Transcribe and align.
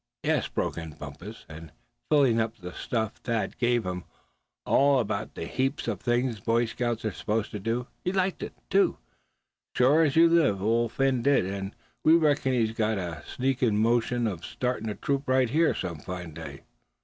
"Yes," 0.23 0.47
broke 0.47 0.79
in 0.79 0.93
Bumpus, 0.93 1.45
"and 1.47 1.71
filling 2.09 2.39
up 2.41 2.55
on 2.57 2.65
the 2.67 2.73
stuff 2.73 3.17
Thad 3.17 3.59
gave 3.59 3.85
him, 3.85 4.05
all 4.65 4.97
about 4.97 5.35
the 5.35 5.45
heaps 5.45 5.87
of 5.87 6.01
things 6.01 6.39
Boy 6.39 6.65
Scouts 6.65 7.05
are 7.05 7.11
supposed 7.11 7.51
to 7.51 7.59
do. 7.59 7.85
He 8.03 8.11
liked 8.11 8.41
it, 8.41 8.55
too, 8.71 8.97
sure 9.75 10.01
as 10.01 10.15
you 10.15 10.27
live, 10.27 10.59
Old 10.59 10.91
Phin 10.91 11.21
did; 11.21 11.45
and 11.45 11.75
we 12.03 12.15
reckon 12.15 12.51
he's 12.51 12.71
got 12.71 12.97
a 12.97 13.21
sneakin' 13.31 13.83
notion 13.83 14.25
of 14.25 14.43
startin' 14.43 14.89
a 14.89 14.95
troop 14.95 15.29
right 15.29 15.51
here, 15.51 15.75
some 15.75 15.99
fine 15.99 16.33
day." 16.33 16.61